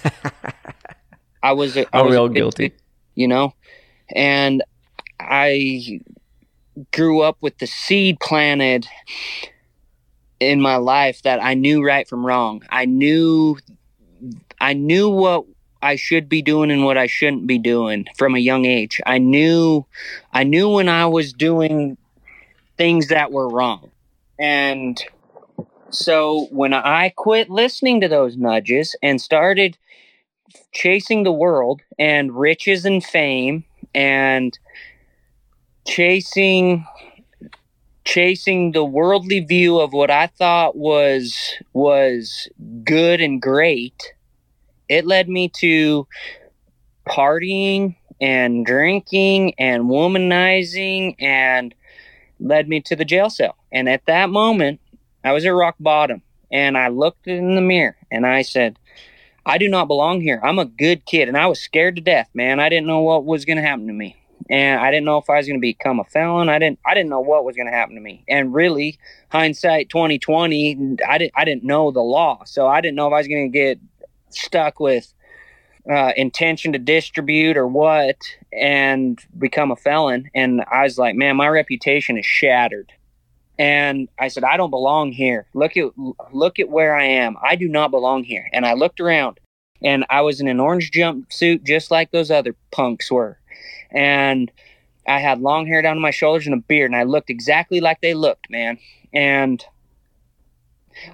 [1.42, 2.80] I was a, I was real guilty, kid,
[3.14, 3.54] you know.
[4.14, 4.62] And
[5.18, 6.00] I
[6.92, 8.86] grew up with the seed planted
[10.40, 12.62] in my life that I knew right from wrong.
[12.70, 13.58] I knew
[14.60, 15.44] I knew what
[15.82, 19.00] I should be doing and what I shouldn't be doing from a young age.
[19.06, 19.86] I knew
[20.32, 21.96] I knew when I was doing
[22.76, 23.90] things that were wrong.
[24.38, 25.02] And
[25.90, 29.76] so when I quit listening to those nudges and started
[30.72, 33.64] chasing the world and riches and fame
[33.94, 34.58] and
[35.86, 36.86] chasing
[38.04, 41.36] chasing the worldly view of what I thought was
[41.72, 42.48] was
[42.84, 44.14] good and great
[44.90, 46.06] it led me to
[47.08, 51.74] partying and drinking and womanizing and
[52.40, 53.56] led me to the jail cell.
[53.72, 54.80] And at that moment,
[55.22, 58.78] I was at rock bottom and I looked in the mirror and I said,
[59.46, 60.40] I do not belong here.
[60.42, 61.28] I'm a good kid.
[61.28, 62.58] And I was scared to death, man.
[62.58, 64.16] I didn't know what was going to happen to me.
[64.50, 66.48] And I didn't know if I was going to become a felon.
[66.48, 66.80] I didn't.
[66.84, 68.24] I didn't know what was going to happen to me.
[68.26, 68.98] And really,
[69.30, 71.32] hindsight 2020, I didn't.
[71.36, 73.78] I didn't know the law, so I didn't know if I was going to get
[74.30, 75.12] stuck with
[75.90, 78.16] uh, intention to distribute or what
[78.52, 80.30] and become a felon.
[80.34, 82.92] And I was like, man, my reputation is shattered.
[83.58, 85.46] And I said, I don't belong here.
[85.52, 85.90] Look at
[86.32, 87.36] look at where I am.
[87.42, 88.48] I do not belong here.
[88.52, 89.38] And I looked around
[89.82, 93.38] and I was in an orange jumpsuit just like those other punks were.
[93.90, 94.50] And
[95.06, 97.80] I had long hair down to my shoulders and a beard, and I looked exactly
[97.80, 98.78] like they looked, man.
[99.12, 99.64] And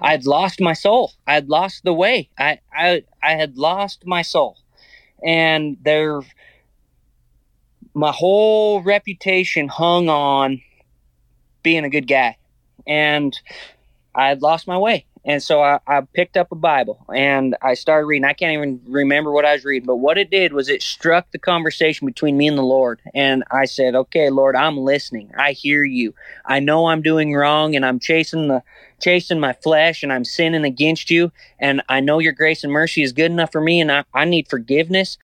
[0.01, 1.13] I had lost my soul.
[1.25, 2.29] I had lost the way.
[2.37, 4.57] I I I had lost my soul,
[5.23, 6.21] and there,
[7.93, 10.61] my whole reputation hung on
[11.63, 12.37] being a good guy,
[12.85, 13.37] and
[14.15, 15.05] I had lost my way.
[15.27, 18.23] And so I, I, picked up a Bible and I started reading.
[18.23, 21.29] I can't even remember what I was reading, but what it did was it struck
[21.31, 23.01] the conversation between me and the Lord.
[23.13, 25.31] And I said, Okay, Lord, I'm listening.
[25.37, 26.15] I hear you.
[26.45, 28.63] I know I'm doing wrong and I'm chasing the
[29.01, 31.31] chasing my flesh and I'm sinning against you.
[31.59, 34.25] And I know your grace and mercy is good enough for me and I, I
[34.25, 35.17] need forgiveness.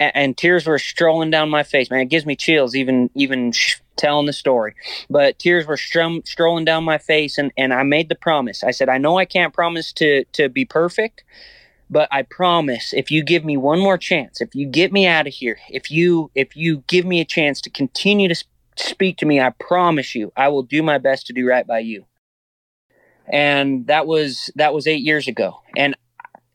[0.00, 2.00] And, and tears were strolling down my face, man.
[2.00, 3.52] It gives me chills even even
[3.98, 4.74] telling the story.
[5.10, 8.64] But tears were strum- strolling down my face, and, and I made the promise.
[8.64, 11.24] I said, I know I can't promise to, to be perfect,
[11.90, 15.26] but I promise if you give me one more chance, if you get me out
[15.26, 19.18] of here, if you if you give me a chance to continue to sp- speak
[19.18, 22.06] to me, I promise you, I will do my best to do right by you.
[23.30, 25.96] And that was that was eight years ago, and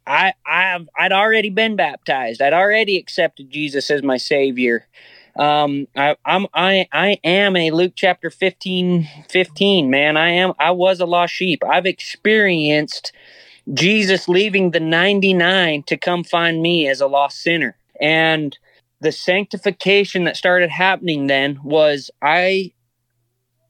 [0.06, 2.42] I I've I'd already been baptized.
[2.42, 4.88] I'd already accepted Jesus as my savior.
[5.38, 10.18] Um, I, I'm I I am a Luke chapter 15, 15, man.
[10.18, 11.64] I am I was a lost sheep.
[11.68, 13.12] I've experienced
[13.74, 17.78] Jesus leaving the 99 to come find me as a lost sinner.
[18.00, 18.58] And
[19.00, 22.74] the sanctification that started happening then was I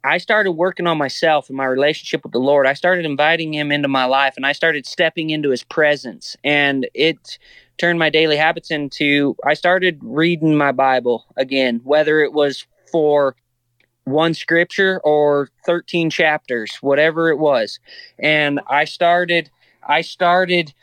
[0.04, 2.68] I started working on myself and my relationship with the Lord.
[2.68, 6.88] I started inviting him into my life and I started stepping into his presence and
[6.94, 7.38] it
[7.78, 13.36] turned my daily habits into I started reading my Bible again, whether it was for
[14.04, 17.80] one scripture or 13 chapters, whatever it was.
[18.20, 19.50] And I started
[19.88, 20.74] I started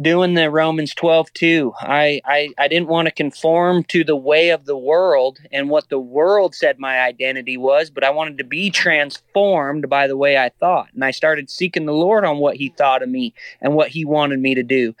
[0.00, 1.72] doing the Romans 12 2.
[1.80, 5.88] I, I, I didn't want to conform to the way of the world and what
[5.88, 10.38] the world said my identity was, but I wanted to be transformed by the way
[10.38, 10.88] I thought.
[10.94, 14.04] And I started seeking the Lord on what he thought of me and what he
[14.04, 14.94] wanted me to do.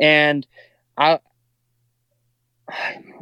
[0.00, 0.46] And
[0.96, 1.20] I,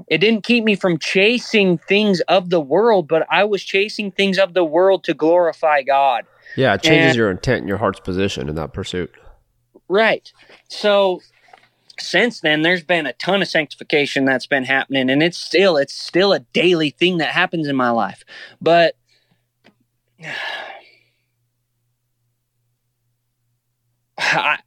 [0.08, 4.38] it didn't keep me from chasing things of the world, but I was chasing things
[4.38, 6.24] of the world to glorify God.
[6.56, 9.12] Yeah, it changes and, your intent and your heart's position in that pursuit.
[9.90, 10.32] Right.
[10.68, 11.20] So
[11.98, 15.94] since then there's been a ton of sanctification that's been happening and it's still it's
[15.94, 18.22] still a daily thing that happens in my life.
[18.60, 18.94] But
[24.18, 24.58] I,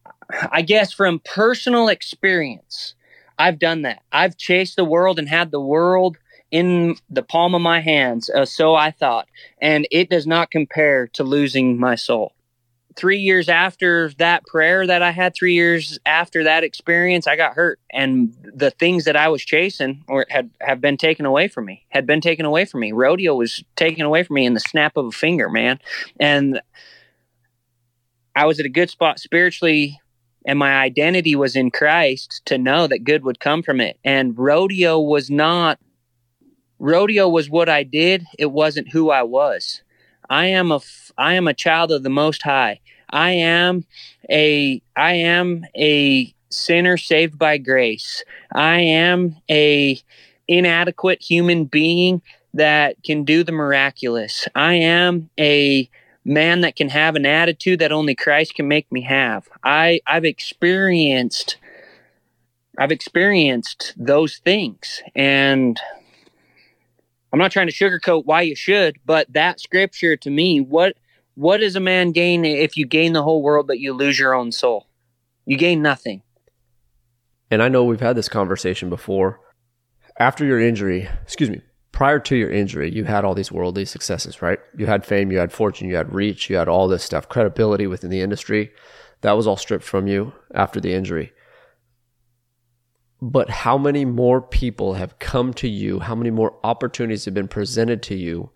[0.51, 2.95] I guess from personal experience,
[3.39, 4.01] I've done that.
[4.11, 6.17] I've chased the world and had the world
[6.51, 9.27] in the palm of my hands, uh, so I thought,
[9.61, 12.33] and it does not compare to losing my soul
[12.95, 17.53] three years after that prayer that I had, three years after that experience, I got
[17.53, 21.65] hurt, and the things that I was chasing or had have been taken away from
[21.65, 21.85] me.
[21.89, 22.91] Had been taken away from me.
[22.91, 25.79] Rodeo was taken away from me in the snap of a finger, man.
[26.19, 26.61] And
[28.35, 29.99] I was at a good spot spiritually,
[30.45, 33.99] and my identity was in Christ to know that good would come from it.
[34.03, 35.79] And rodeo was not.
[36.79, 38.25] Rodeo was what I did.
[38.37, 39.83] It wasn't who I was.
[40.29, 40.79] I am a
[41.17, 42.79] I am a child of the Most High.
[43.09, 43.85] I am
[44.29, 48.23] a I am a sinner saved by grace.
[48.53, 49.99] I am a
[50.47, 52.21] inadequate human being
[52.53, 54.47] that can do the miraculous.
[54.55, 55.89] I am a
[56.25, 59.47] man that can have an attitude that only Christ can make me have.
[59.63, 61.57] I I've experienced
[62.77, 65.79] I've experienced those things and
[67.33, 70.95] I'm not trying to sugarcoat why you should, but that scripture to me, what
[71.33, 74.35] what does a man gain if you gain the whole world but you lose your
[74.35, 74.87] own soul?
[75.47, 76.21] You gain nothing.
[77.49, 79.39] And I know we've had this conversation before.
[80.19, 84.43] After your injury, excuse me, prior to your injury, you had all these worldly successes,
[84.43, 84.59] right?
[84.77, 87.87] You had fame, you had fortune, you had reach, you had all this stuff, credibility
[87.87, 88.71] within the industry.
[89.21, 91.33] That was all stripped from you after the injury.
[93.23, 95.99] But how many more people have come to you?
[95.99, 98.49] How many more opportunities have been presented to you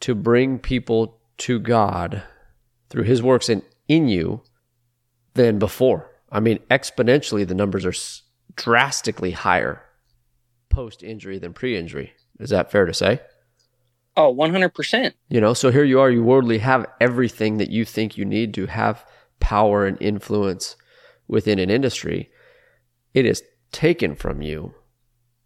[0.00, 2.24] to bring people to God
[2.90, 4.42] through his works and in you
[5.34, 6.10] than before.
[6.30, 7.94] I mean, exponentially, the numbers are
[8.56, 9.82] drastically higher
[10.68, 12.12] post injury than pre injury.
[12.40, 13.20] Is that fair to say?
[14.16, 15.12] Oh, 100%.
[15.28, 18.52] You know, so here you are, you worldly have everything that you think you need
[18.54, 19.06] to have
[19.38, 20.76] power and influence
[21.28, 22.30] within an industry.
[23.14, 24.74] It is taken from you.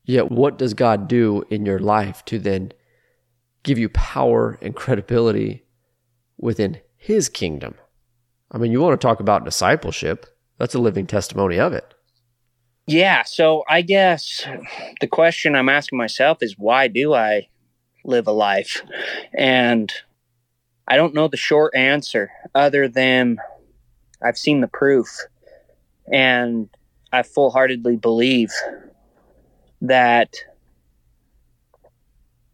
[0.04, 2.72] Yet, what does God do in your life to then
[3.66, 5.64] give you power and credibility
[6.38, 7.74] within his kingdom.
[8.52, 10.24] I mean, you want to talk about discipleship,
[10.56, 11.92] that's a living testimony of it.
[12.86, 13.24] Yeah.
[13.24, 14.46] So I guess
[15.00, 17.48] the question I'm asking myself is why do I
[18.04, 18.82] live a life?
[19.36, 19.92] And
[20.86, 23.38] I don't know the short answer other than
[24.22, 25.08] I've seen the proof
[26.12, 26.68] and
[27.12, 28.50] I full heartedly believe
[29.80, 30.34] that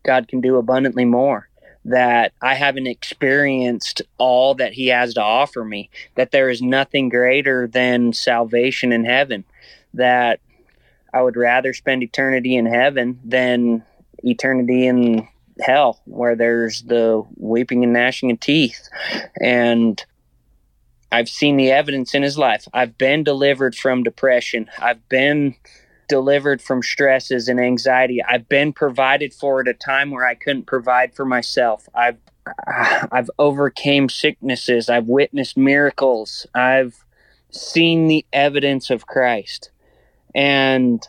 [0.04, 1.48] God can do abundantly more
[1.84, 7.08] that I haven't experienced all that He has to offer me, that there is nothing
[7.08, 9.44] greater than salvation in heaven,
[9.94, 10.40] that
[11.12, 13.84] I would rather spend eternity in heaven than
[14.18, 15.28] eternity in
[15.60, 18.88] hell, where there's the weeping and gnashing of teeth.
[19.40, 20.02] And
[21.12, 22.66] I've seen the evidence in his life.
[22.72, 24.68] I've been delivered from depression.
[24.78, 25.54] I've been
[26.08, 28.22] delivered from stresses and anxiety.
[28.22, 31.88] I've been provided for at a time where I couldn't provide for myself.
[31.94, 32.18] I've
[33.12, 34.88] I've overcame sicknesses.
[34.88, 36.46] I've witnessed miracles.
[36.54, 37.04] I've
[37.50, 39.70] seen the evidence of Christ.
[40.34, 41.06] And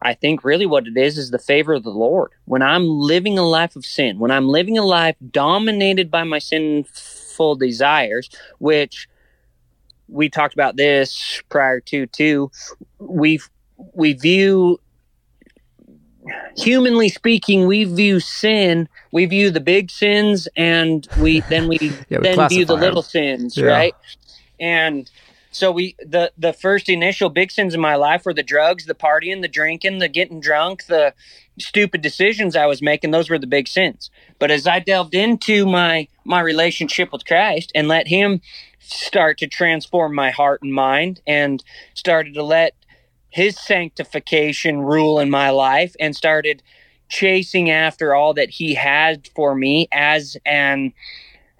[0.00, 2.30] I think really what it is is the favor of the Lord.
[2.44, 6.38] When I'm living a life of sin, when I'm living a life dominated by my
[7.38, 8.28] sinful desires,
[8.58, 9.08] which
[10.08, 12.50] we talked about this prior to too,
[12.98, 13.40] we
[13.94, 14.80] we view
[16.56, 21.78] humanly speaking, we view sin, we view the big sins and we then we,
[22.08, 23.66] yeah, we then view the little sins, yeah.
[23.66, 23.94] right?
[24.60, 25.10] And
[25.58, 28.94] so we the the first initial big sins in my life were the drugs, the
[28.94, 31.12] partying, the drinking, the getting drunk, the
[31.58, 33.10] stupid decisions I was making.
[33.10, 34.10] Those were the big sins.
[34.38, 38.40] But as I delved into my my relationship with Christ and let Him
[38.78, 41.62] start to transform my heart and mind, and
[41.94, 42.74] started to let
[43.28, 46.62] His sanctification rule in my life, and started
[47.08, 50.92] chasing after all that He had for me as an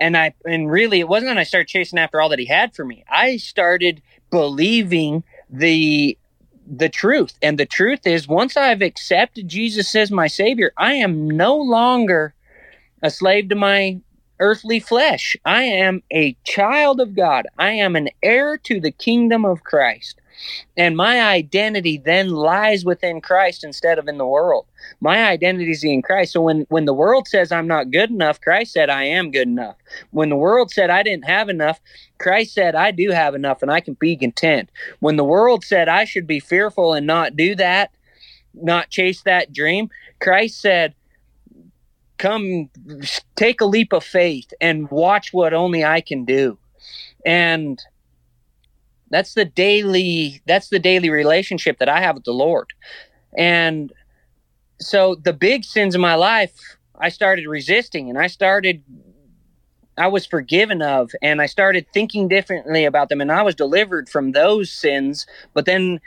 [0.01, 2.75] and I and really it wasn't that I started chasing after all that he had
[2.75, 3.05] for me.
[3.09, 6.19] I started believing the
[6.67, 7.35] the truth.
[7.43, 12.35] And the truth is once I've accepted Jesus as my savior, I am no longer
[13.03, 14.01] a slave to my
[14.41, 15.37] earthly flesh.
[15.45, 17.47] I am a child of God.
[17.59, 20.21] I am an heir to the kingdom of Christ.
[20.77, 24.67] And my identity then lies within Christ instead of in the world.
[25.01, 26.33] My identity is in Christ.
[26.33, 29.49] So when, when the world says I'm not good enough, Christ said I am good
[29.49, 29.77] enough.
[30.11, 31.81] When the world said I didn't have enough,
[32.19, 34.71] Christ said I do have enough and I can be content.
[35.01, 37.91] When the world said I should be fearful and not do that,
[38.55, 40.95] not chase that dream, Christ said,
[42.19, 42.71] Come
[43.37, 46.59] take a leap of faith and watch what only I can do.
[47.25, 47.83] And
[49.11, 52.73] that's the daily that's the daily relationship that I have with the Lord.
[53.37, 53.93] And
[54.81, 58.83] so the big sins in my life I started resisting and I started
[59.97, 64.09] I was forgiven of and I started thinking differently about them and I was delivered
[64.09, 66.01] from those sins but then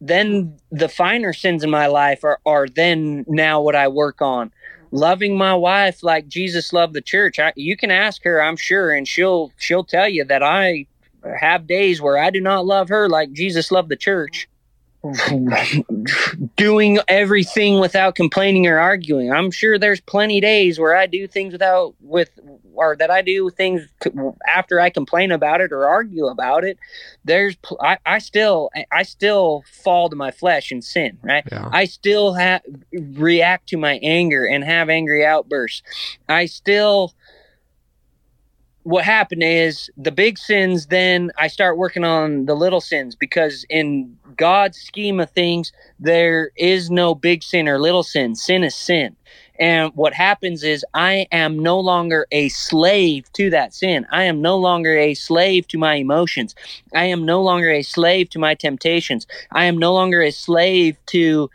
[0.00, 4.52] then the finer sins in my life are, are then now what I work on
[4.90, 8.92] loving my wife like Jesus loved the church I, you can ask her I'm sure
[8.92, 10.86] and she'll she'll tell you that I
[11.38, 14.48] have days where I do not love her like Jesus loved the church.
[16.56, 19.32] doing everything without complaining or arguing.
[19.32, 22.30] I'm sure there's plenty days where I do things without with
[22.74, 23.82] or that I do things
[24.46, 26.78] after I complain about it or argue about it.
[27.24, 31.44] There's I, I still I still fall to my flesh and sin, right?
[31.50, 31.68] Yeah.
[31.72, 35.82] I still have react to my anger and have angry outbursts.
[36.28, 37.14] I still
[38.86, 43.66] what happened is the big sins then i start working on the little sins because
[43.68, 48.34] in god's scheme of things there is no big sin or little sin.
[48.34, 49.16] Sin is sin.
[49.58, 54.06] And what happens is i am no longer a slave to that sin.
[54.12, 56.54] I am no longer a slave to my emotions.
[56.94, 59.26] I am no longer a slave to my temptations.
[59.52, 61.50] I am no longer a slave to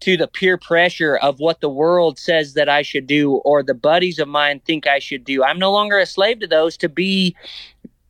[0.00, 3.74] to the peer pressure of what the world says that I should do or the
[3.74, 5.42] buddies of mine think I should do.
[5.42, 7.34] I'm no longer a slave to those to be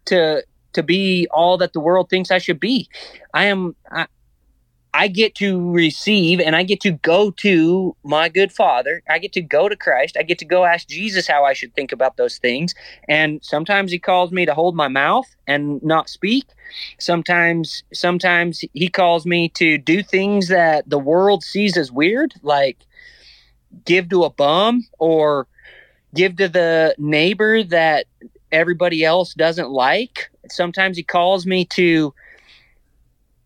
[0.07, 0.43] to
[0.75, 2.89] to be all that the world thinks I should be.
[3.35, 3.75] I am
[4.95, 9.03] I get to receive and I get to go to my good father.
[9.09, 10.17] I get to go to Christ.
[10.19, 12.75] I get to go ask Jesus how I should think about those things.
[13.09, 16.47] And sometimes he calls me to hold my mouth and not speak.
[16.99, 22.79] Sometimes sometimes he calls me to do things that the world sees as weird, like
[23.85, 25.47] give to a bum or
[26.15, 28.07] give to the neighbor that
[28.51, 30.31] everybody else doesn't like.
[30.49, 32.15] Sometimes he calls me to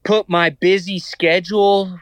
[0.04, 1.98] put my busy schedule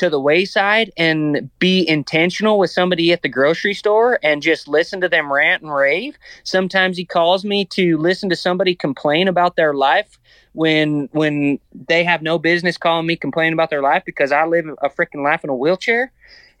[0.00, 5.00] to the wayside and be intentional with somebody at the grocery store and just listen
[5.02, 6.16] to them rant and rave.
[6.42, 10.18] Sometimes he calls me to listen to somebody complain about their life
[10.52, 14.64] when when they have no business calling me complaining about their life because I live
[14.82, 16.10] a freaking life in a wheelchair,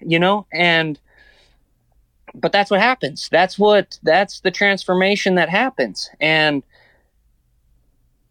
[0.00, 0.98] you know, and
[2.34, 3.28] but that's what happens.
[3.30, 6.10] That's what that's the transformation that happens.
[6.20, 6.62] And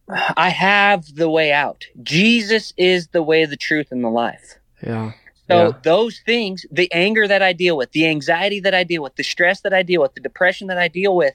[0.10, 1.86] I have the way out.
[2.01, 4.57] Jesus is the way, the truth, and the life.
[4.82, 5.12] Yeah.
[5.47, 5.72] So yeah.
[5.84, 9.24] those things, the anger that I deal with, the anxiety that I deal with, the
[9.24, 11.34] stress that I deal with, the depression that I deal with,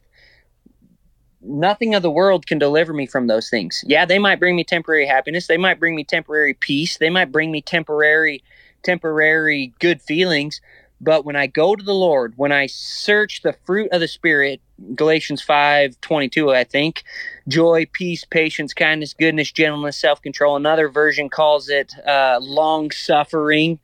[1.41, 3.85] nothing of the world can deliver me from those things.
[3.87, 7.33] Yeah, they might bring me temporary happiness, they might bring me temporary peace, they might
[7.33, 8.43] bring me temporary
[8.85, 10.61] temporary good feelings,
[11.05, 14.61] But when I go to the Lord, when I search the fruit of the Spirit,
[14.95, 17.05] Galatians 5 22, I think,
[17.47, 20.57] joy, peace, patience, kindness, goodness, gentleness, self control.
[20.57, 23.79] Another version calls it uh, long suffering,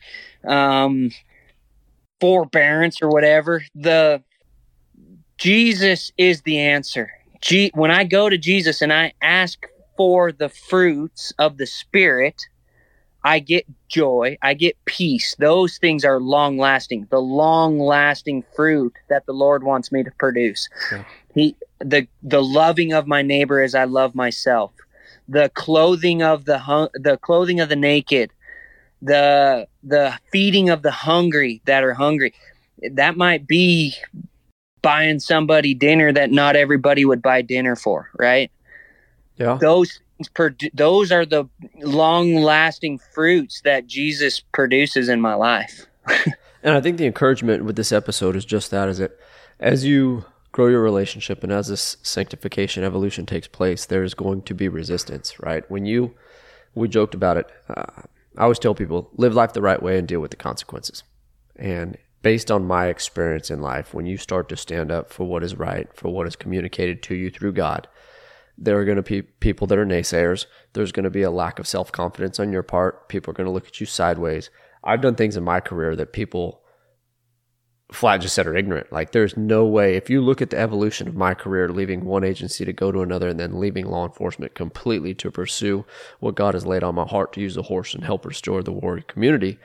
[0.46, 1.10] um,
[2.20, 3.62] forbearance, or whatever.
[3.74, 4.22] The
[5.38, 7.10] Jesus is the answer.
[7.42, 9.66] G- when I go to Jesus and I ask
[9.96, 12.42] for the fruits of the Spirit,
[13.22, 15.36] I get joy, I get peace.
[15.38, 17.06] Those things are long lasting.
[17.10, 20.68] The long lasting fruit that the Lord wants me to produce.
[20.90, 21.04] Yeah.
[21.34, 24.72] He the the loving of my neighbor as I love myself.
[25.28, 28.30] The clothing of the hung, the clothing of the naked.
[29.02, 32.34] The the feeding of the hungry that are hungry.
[32.92, 33.94] That might be
[34.82, 38.50] buying somebody dinner that not everybody would buy dinner for, right?
[39.36, 39.58] Yeah.
[39.60, 40.00] Those
[40.74, 41.48] those are the
[41.78, 45.86] long lasting fruits that Jesus produces in my life.
[46.62, 49.18] and I think the encouragement with this episode is just that is that
[49.58, 54.54] as you grow your relationship and as this sanctification evolution takes place, there's going to
[54.54, 55.68] be resistance, right?
[55.70, 56.14] When you,
[56.74, 57.50] we joked about it.
[57.68, 58.02] Uh,
[58.36, 61.02] I always tell people live life the right way and deal with the consequences.
[61.56, 65.42] And based on my experience in life, when you start to stand up for what
[65.42, 67.88] is right, for what is communicated to you through God,
[68.60, 70.44] there are going to be people that are naysayers.
[70.74, 73.08] There's going to be a lack of self confidence on your part.
[73.08, 74.50] People are going to look at you sideways.
[74.84, 76.60] I've done things in my career that people
[77.90, 78.92] flat just said are ignorant.
[78.92, 82.22] Like there's no way if you look at the evolution of my career, leaving one
[82.22, 85.84] agency to go to another and then leaving law enforcement completely to pursue
[86.20, 88.72] what God has laid on my heart to use a horse and help restore the
[88.72, 89.58] warrior community.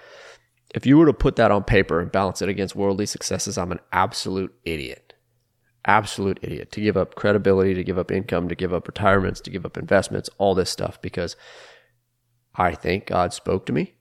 [0.73, 3.71] If you were to put that on paper and balance it against worldly successes, I'm
[3.71, 5.04] an absolute idiot
[5.85, 9.49] absolute idiot to give up credibility, to give up income, to give up retirements, to
[9.49, 11.35] give up investments, all this stuff because
[12.55, 13.93] I think God spoke to me.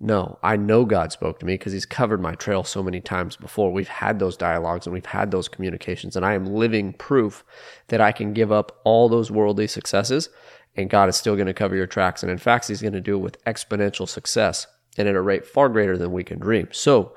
[0.00, 3.36] No, I know God spoke to me because He's covered my trail so many times
[3.36, 3.72] before.
[3.72, 7.44] We've had those dialogues and we've had those communications, and I am living proof
[7.88, 10.28] that I can give up all those worldly successes
[10.76, 12.22] and God is still going to cover your tracks.
[12.22, 14.66] And in fact, He's going to do it with exponential success
[14.96, 16.68] and at a rate far greater than we can dream.
[16.72, 17.14] So,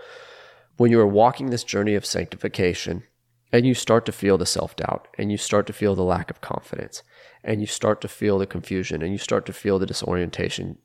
[0.77, 3.03] when you are walking this journey of sanctification,
[3.51, 6.29] and you start to feel the self doubt and you start to feel the lack
[6.29, 7.03] of confidence
[7.43, 10.77] and you start to feel the confusion and you start to feel the disorientation.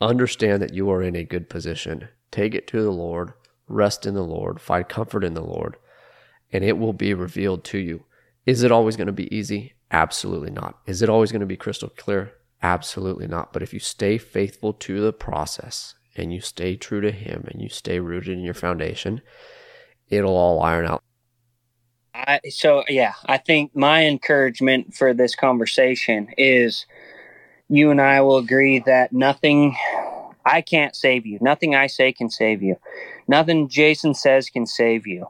[0.00, 2.08] Understand that you are in a good position.
[2.30, 3.32] Take it to the Lord,
[3.68, 5.76] rest in the Lord, find comfort in the Lord,
[6.52, 8.04] and it will be revealed to you.
[8.44, 9.74] Is it always going to be easy?
[9.90, 10.80] Absolutely not.
[10.86, 12.32] Is it always going to be crystal clear?
[12.62, 13.52] Absolutely not.
[13.52, 17.62] But if you stay faithful to the process and you stay true to Him and
[17.62, 19.22] you stay rooted in your foundation,
[20.08, 21.03] it'll all iron out.
[22.14, 26.86] I, so yeah, I think my encouragement for this conversation is
[27.68, 29.76] you and I will agree that nothing
[30.46, 31.38] I can't save you.
[31.40, 32.76] Nothing I say can save you.
[33.26, 35.28] Nothing Jason says can save you.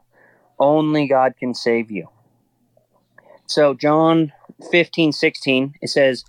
[0.59, 2.09] Only God can save you.
[3.47, 4.32] So John
[4.70, 6.24] 15, 16, it says,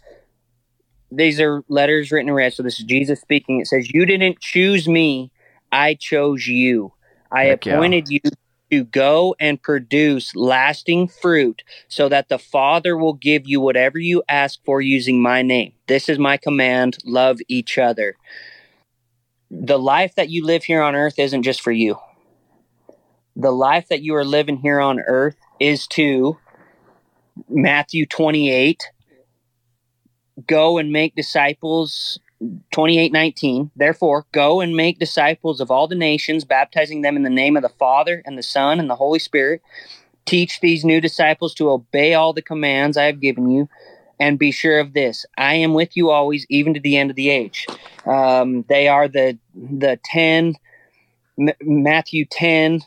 [1.12, 2.54] these are letters written in red.
[2.54, 3.62] So this is Jesus speaking.
[3.62, 5.32] It says, You didn't choose me,
[5.72, 6.94] I chose you.
[7.32, 8.20] I Heck appointed yeah.
[8.24, 8.32] you
[8.72, 14.24] to go and produce lasting fruit so that the Father will give you whatever you
[14.28, 15.74] ask for using my name.
[15.88, 18.16] This is my command love each other.
[19.52, 21.98] The life that you live here on earth isn't just for you.
[23.36, 26.38] The life that you are living here on earth is to
[27.50, 28.84] Matthew 28
[30.48, 32.20] go and make disciples
[32.72, 37.30] 28 19 therefore go and make disciples of all the nations baptizing them in the
[37.30, 39.62] name of the father and the son and the holy spirit.
[40.26, 43.70] Teach these new disciples to obey all the commands i have given you.
[44.20, 47.16] And be sure of this i am with you always even to the end of
[47.16, 47.68] the age.
[48.06, 50.56] Um, they are the the 10
[51.40, 52.82] M- matthew 10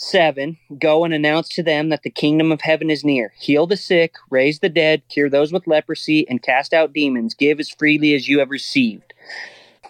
[0.00, 3.32] 7 Go and announce to them that the kingdom of heaven is near.
[3.38, 7.34] Heal the sick, raise the dead, cure those with leprosy, and cast out demons.
[7.34, 9.12] Give as freely as you have received.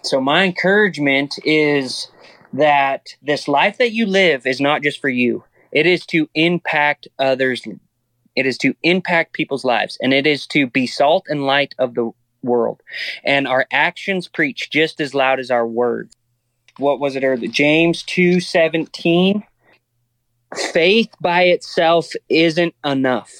[0.03, 2.09] So, my encouragement is
[2.55, 7.07] that this life that you live is not just for you, it is to impact
[7.19, 7.63] others.
[8.35, 11.95] It is to impact people's lives, and it is to be salt and light of
[11.95, 12.81] the world.
[13.25, 16.15] And our actions preach just as loud as our words.
[16.79, 17.51] What was it earlier?
[17.51, 19.43] James 2 17
[20.55, 23.31] faith by itself isn't enough.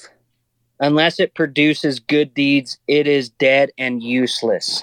[0.79, 4.81] Unless it produces good deeds, it is dead and useless.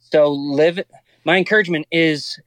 [0.00, 0.80] So live
[1.24, 2.40] my encouragement is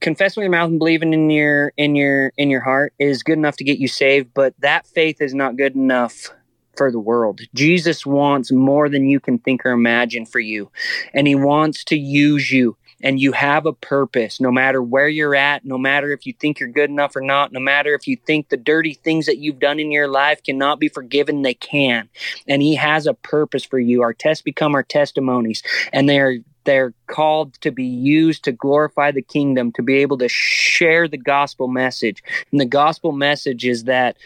[0.00, 3.38] confess with your mouth and believing in your in your in your heart is good
[3.38, 6.30] enough to get you saved, but that faith is not good enough
[6.76, 7.40] for the world.
[7.54, 10.70] Jesus wants more than you can think or imagine for you.
[11.12, 12.76] And he wants to use you.
[13.04, 16.58] And you have a purpose no matter where you're at, no matter if you think
[16.58, 19.58] you're good enough or not, no matter if you think the dirty things that you've
[19.58, 22.08] done in your life cannot be forgiven, they can.
[22.48, 24.00] And He has a purpose for you.
[24.02, 29.20] Our tests become our testimonies, and they're they're called to be used to glorify the
[29.20, 32.24] kingdom, to be able to share the gospel message.
[32.50, 34.16] And the gospel message is that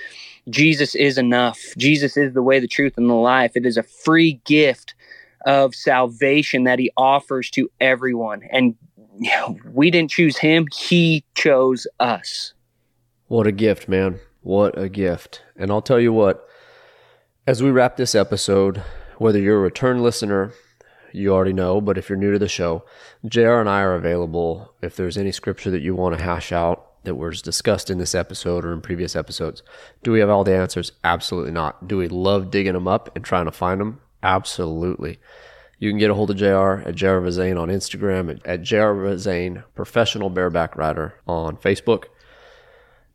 [0.49, 1.59] Jesus is enough.
[1.76, 3.53] Jesus is the way, the truth, and the life.
[3.57, 4.95] It is a free gift
[5.49, 8.42] of salvation that he offers to everyone.
[8.53, 8.76] And
[9.18, 12.53] you know, we didn't choose him, he chose us.
[13.26, 14.20] What a gift, man.
[14.42, 15.42] What a gift.
[15.57, 16.46] And I'll tell you what,
[17.46, 18.82] as we wrap this episode,
[19.16, 20.53] whether you're a return listener,
[21.12, 22.84] you already know, but if you're new to the show,
[23.26, 27.03] JR and I are available if there's any scripture that you want to hash out
[27.05, 29.62] that was discussed in this episode or in previous episodes.
[30.03, 30.92] Do we have all the answers?
[31.03, 31.88] Absolutely not.
[31.88, 34.01] Do we love digging them up and trying to find them?
[34.23, 35.19] Absolutely.
[35.79, 39.62] You can get a hold of JR at JR Vezain on Instagram, at JR Vezain
[39.75, 42.05] Professional Bareback Rider on Facebook.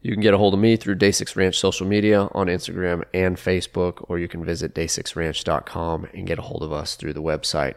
[0.02, 3.04] You can get a hold of me through Day 6 Ranch social media on Instagram
[3.14, 7.22] and Facebook, or you can visit day6ranch.com and get a hold of us through the
[7.22, 7.76] website.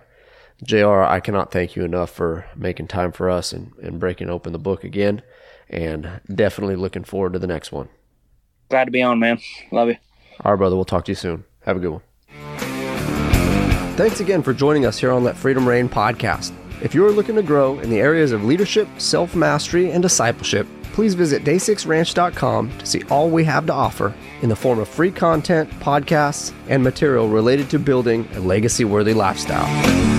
[0.64, 4.53] JR, I cannot thank you enough for making time for us and, and breaking open
[4.53, 5.22] the book again,
[5.68, 7.89] and definitely looking forward to the next one.
[8.70, 9.39] Glad to be on, man.
[9.70, 9.97] Love you.
[10.45, 10.74] All right, brother.
[10.74, 11.45] We'll talk to you soon.
[11.64, 12.76] Have a good one.
[13.97, 16.53] Thanks again for joining us here on Let Freedom Reign podcast.
[16.82, 20.66] If you are looking to grow in the areas of leadership, self mastery, and discipleship,
[20.92, 25.11] please visit day6ranch.com to see all we have to offer in the form of free
[25.11, 30.16] content, podcasts, and material related to building a legacy worthy lifestyle.